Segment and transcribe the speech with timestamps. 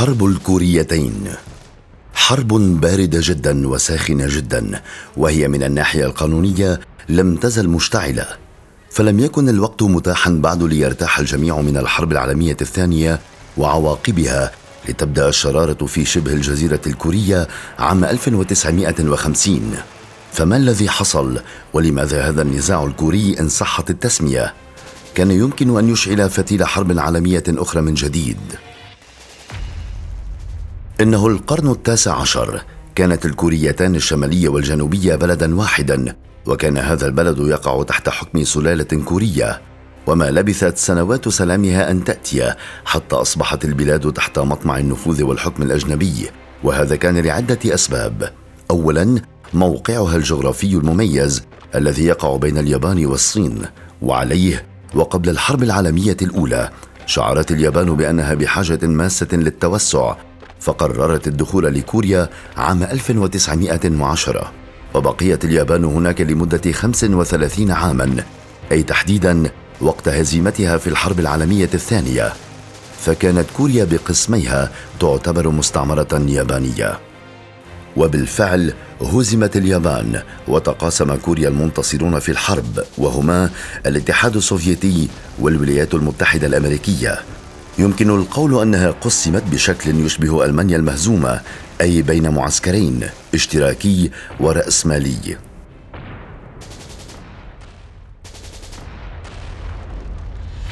[0.00, 1.28] حرب الكوريتين.
[2.14, 2.48] حرب
[2.80, 4.80] باردة جدا وساخنة جدا
[5.16, 8.26] وهي من الناحية القانونية لم تزل مشتعلة.
[8.90, 13.20] فلم يكن الوقت متاحا بعد ليرتاح الجميع من الحرب العالمية الثانية
[13.56, 14.50] وعواقبها
[14.88, 19.74] لتبدأ الشرارة في شبه الجزيرة الكورية عام 1950
[20.32, 21.40] فما الذي حصل؟
[21.72, 24.54] ولماذا هذا النزاع الكوري إن صحت التسمية؟
[25.14, 28.69] كان يمكن أن يشعل فتيل حرب عالمية أخرى من جديد.
[31.00, 32.62] إنه القرن التاسع عشر.
[32.94, 39.60] كانت الكوريتان الشمالية والجنوبية بلدا واحدا وكان هذا البلد يقع تحت حكم سلالة كورية.
[40.06, 46.30] وما لبثت سنوات سلامها أن تأتي حتى أصبحت البلاد تحت مطمع النفوذ والحكم الأجنبي.
[46.64, 48.32] وهذا كان لعدة أسباب.
[48.70, 49.22] أولا
[49.54, 51.42] موقعها الجغرافي المميز
[51.74, 53.62] الذي يقع بين اليابان والصين.
[54.02, 56.70] وعليه وقبل الحرب العالمية الأولى
[57.06, 60.16] شعرت اليابان بأنها بحاجة ماسة للتوسع
[60.60, 64.52] فقررت الدخول لكوريا عام 1910
[64.94, 68.24] وبقيت اليابان هناك لمدة 35 عاما
[68.72, 69.50] أي تحديدا
[69.80, 72.32] وقت هزيمتها في الحرب العالمية الثانية.
[73.00, 76.98] فكانت كوريا بقسميها تعتبر مستعمرة يابانية.
[77.96, 83.50] وبالفعل هزمت اليابان وتقاسم كوريا المنتصرون في الحرب وهما
[83.86, 87.18] الاتحاد السوفيتي والولايات المتحدة الأمريكية.
[87.78, 91.40] يمكن القول أنها قسمت بشكل يشبه ألمانيا المهزومة
[91.80, 93.00] أي بين معسكرين
[93.34, 95.36] اشتراكي ورأسمالي.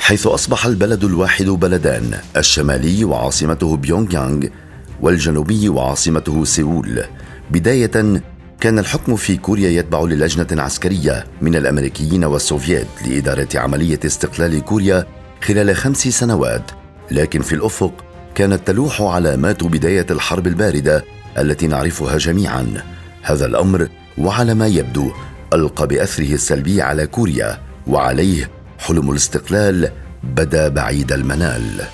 [0.00, 4.46] حيث أصبح البلد الواحد بلدان الشمالي وعاصمته بيونغ يانغ
[5.00, 7.04] والجنوبي وعاصمته سيول.
[7.50, 8.22] بداية
[8.60, 15.06] كان الحكم في كوريا يتبع للجنة عسكريه من الأمريكيين والسوفييت لإدارة عملية استقلال كوريا
[15.42, 16.70] خلال خمس سنوات.
[17.10, 21.04] لكن في الأفق كانت تلوح علامات بدايه الحرب الباردة
[21.38, 22.82] التي نعرفها جميعا.
[23.22, 25.12] هذا الأمر وعلى ما يبدو
[25.52, 29.90] ألقى بأثره السلبي على كوريا وعليه حلم الاستقلال
[30.22, 31.84] بدا بعيد المنال.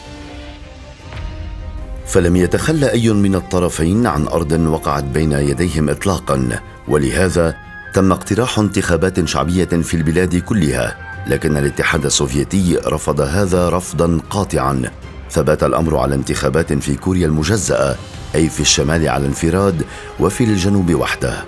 [2.06, 7.54] فلم يتخلى أي من الطرفين عن أرض وقعت بين يديهم اطلاقا ولهذا
[7.94, 11.11] تم اقتراح انتخابات شعبية في البلاد كلها.
[11.26, 14.82] لكن الاتحاد السوفيتي رفض هذا رفضا قاطعا.
[15.30, 17.96] ثبت الأمر على انتخابات في كوريا المجزأة
[18.34, 19.82] أي في الشمال على انفراد
[20.20, 21.44] وفي الجنوب وحده.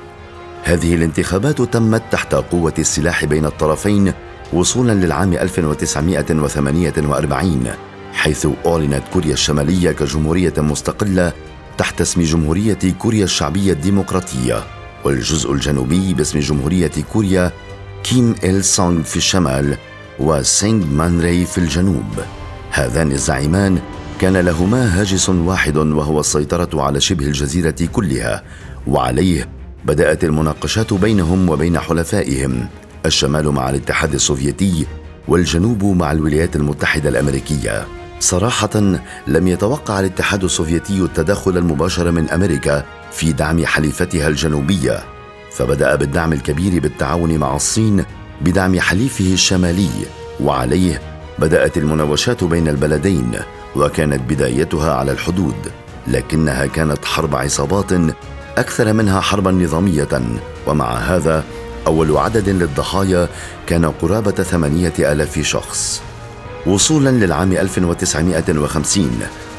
[0.62, 4.12] هذه الانتخابات تمت تحت قوة السلاح بين الطرفين
[4.53, 7.67] وصولا للعام 1948
[8.12, 11.33] حيث أعلنت كوريا الشمالية كجمهورية مستقلة
[11.79, 14.65] تحت اسم جمهورية كوريا الشعبية الديمقراطية
[15.05, 17.53] والجزء الجنوبي باسم جمهورية كوريا
[18.04, 19.76] كيم إل سونغ في الشمال
[20.21, 22.04] وسينغمان ري في الجنوب.
[22.70, 23.78] هذان الزعيمان
[24.20, 28.43] كان لهما هاجس واحد وهو السيطرة على شبه الجزيرة كلها
[28.87, 29.48] وعليه
[29.84, 32.69] بدأت المناقشات بينهم وبين حلفائهم
[33.06, 34.87] الشمال مع الاتحاد السوفيتي
[35.28, 37.87] والجنوب مع الولايات المتحدة الأمريكية.
[38.20, 38.81] صراحة
[39.26, 45.13] لم يتوقع الاتحاد السوفيتي التدخل المباشر من أمريكا في دعم حليفتها الجنوبية.
[45.54, 48.04] فبدأ بالدعم الكبير بالتعاون مع الصين
[48.41, 49.91] بدعم حليفه الشمالي
[50.41, 51.00] وعليه
[51.38, 53.32] بدأت المناوشات بين البلدين
[53.76, 55.72] وكانت بدايتها على الحدود
[56.06, 57.93] لكنها كانت حرب عصابات
[58.56, 60.09] أكثر منها حربا نظامية
[60.66, 61.44] ومع هذا
[61.87, 63.28] أول عدد للضحايا
[63.66, 66.03] كان قرابة ثمانية آلاف شخص.
[66.66, 69.10] وصولا للعام 1950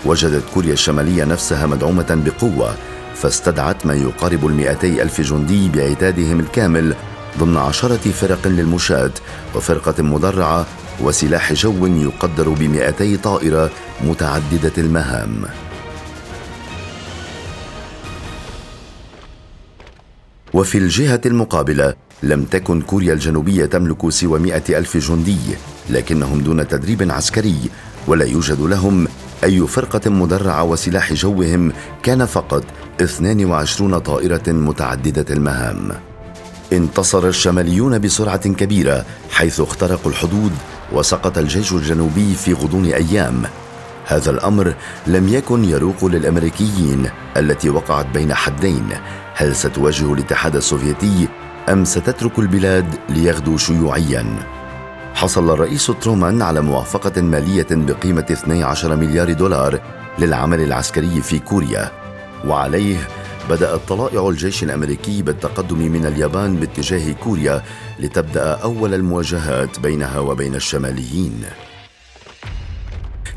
[0.05, 2.75] وجدت كوريا الشمالية نفسها مدعومة بقوة
[3.15, 6.95] فاستدعت ما يقارب المئتي ألف جندي بعتادهم الكامل
[7.39, 9.11] ضمن عشرة فرق للمشاة
[9.55, 10.65] وفرقة مدرعة
[11.01, 13.71] وسلاح جو يقدر بمئتي طائرة
[14.03, 15.45] متعددة المهام.
[20.53, 25.37] وفي الجهة المقابلة لم تكن كوريا الجنوبية تملك سوى مئة ألف جندي
[25.89, 27.55] لكنهم دون تدريب عسكري
[28.07, 29.07] ولا يوجد لهم
[29.45, 31.71] أي فرقة مدرعة وسلاح جوهم
[32.03, 32.63] كان فقط
[33.01, 35.91] 22 طائرة متعددة المهام.
[36.73, 40.51] انتصر الشماليون بسرعة كبيرة حيث اخترقوا الحدود
[40.93, 43.43] وسقط الجيش الجنوبي في غضون أيام.
[44.05, 44.73] هذا الأمر
[45.07, 48.87] لم يكن يروق للأمريكيين التي وقعت بين حدين.
[49.35, 51.27] هل ستواجه الاتحاد السوفيتي
[51.69, 54.25] أم ستترك البلاد ليغدو شيوعيا؟
[55.15, 59.81] حصل الرئيس ترومان على موافقة مالية بقيمة 12 مليار دولار
[60.19, 61.91] للعمل العسكري في كوريا.
[62.47, 63.07] وعليه
[63.49, 67.63] بدأت طلائع الجيش الأمريكي بالتقدم من اليابان باتجاه كوريا
[67.99, 71.43] لتبدأ أول المواجهات بينها وبين الشماليين.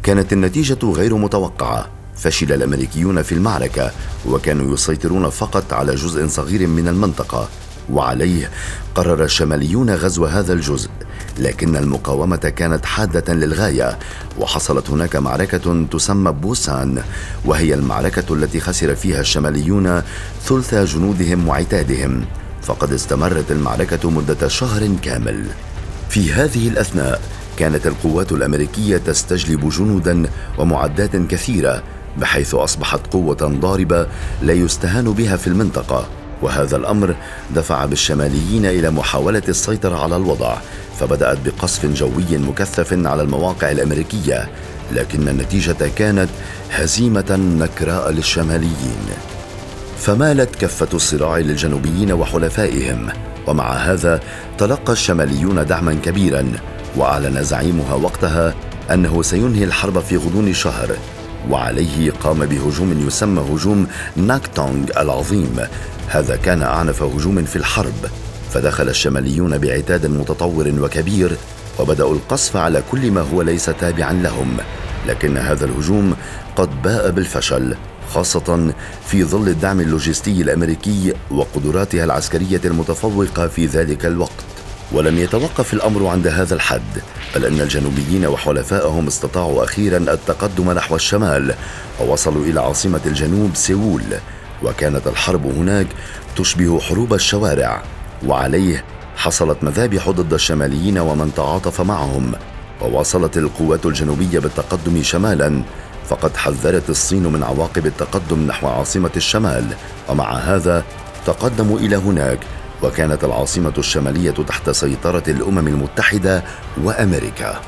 [0.02, 3.90] كانت النتيجة غير متوقعة، فشل الأمريكيون في المعركة
[4.26, 7.48] وكانوا يسيطرون فقط على جزء صغير من المنطقة.
[7.90, 8.50] وعليه
[8.94, 10.90] قرر الشماليون غزو هذا الجزء.
[11.38, 13.98] لكن المقاومة كانت حادة للغاية
[14.38, 17.02] وحصلت هناك معركة تسمى بوسان
[17.44, 20.02] وهي المعركة التي خسر فيها الشماليون
[20.44, 22.24] ثلث جنودهم وعتادهم.
[22.62, 25.44] فقد استمرت المعركة مدة شهر كامل.
[26.10, 27.20] في هذه الأثناء
[27.58, 30.22] كانت القوات الأمريكية تستجلب جنودا
[30.58, 31.82] ومعدات كثيرة
[32.18, 34.06] بحيث أصبحت قوة ضاربة
[34.42, 36.06] لا يستهان بها في المنطقة.
[36.42, 37.14] وهذا الأمر
[37.54, 40.56] دفع بالشماليين إلى محاولة السيطرة على الوضع
[41.00, 44.48] فبدأت بقصف جوي مكثف على المواقع الأمريكية
[44.92, 46.28] لكن النتيجة كانت
[46.70, 49.06] هزيمة نكراء للشماليين.
[49.98, 53.08] فمالت كفة الصراع للجنوبيين وحلفائهم
[53.46, 54.20] ومع هذا
[54.58, 56.52] تلقى الشماليون دعما كبيرا
[56.96, 58.54] وأعلن زعيمها وقتها
[58.90, 60.96] أنه سينهي الحرب في غضون شهر.
[61.50, 63.86] وعليه قام بهجوم يسمى هجوم
[64.16, 65.56] ناكتونغ العظيم.
[66.08, 68.06] هذا كان أعنف هجوم في الحرب.
[68.50, 71.36] فدخل الشماليون بعتاد متطور وكبير
[71.78, 74.56] وبداوا القصف على كل ما هو ليس تابعا لهم.
[75.08, 76.16] لكن هذا الهجوم
[76.56, 77.74] قد باء بالفشل
[78.14, 78.72] خاصة
[79.06, 84.47] في ظل الدعم اللوجستي الأمريكي وقدراتها العسكرية المتفوقة في ذلك الوقت.
[84.92, 87.02] ولم يتوقف الأمر عند هذا الحد
[87.34, 91.54] بل أن الجنوبيين وحلفائهم استطاعوا أخيرا التقدم نحو الشمال
[92.00, 94.02] ووصلوا إلى عاصمة الجنوب سيول
[94.62, 95.86] وكانت الحرب هناك
[96.36, 97.82] تشبه حروب الشوارع
[98.26, 98.84] وعليه
[99.16, 102.32] حصلت مذابح ضد الشماليين ومن تعاطف معهم
[102.80, 105.62] وواصلت القوات الجنوبية بالتقدم شمالا
[106.08, 109.64] فقد حذرت الصين من عواقب التقدم نحو عاصمة الشمال
[110.08, 110.84] ومع هذا
[111.26, 112.38] تقدموا إلى هناك
[112.82, 116.44] وكانت العاصمة الشمالية تحت سيطرة الأمم المتحدة
[116.84, 117.60] وأمريكا.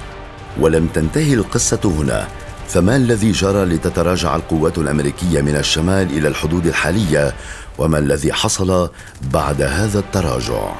[0.60, 2.28] ولم تنتهي القصة هنا
[2.68, 7.34] فما الذي جرى لتتراجع القوات الأمريكية من الشمال إلى الحدود الحالية
[7.78, 8.90] وما الذي حصل
[9.32, 10.72] بعد هذا التراجع؟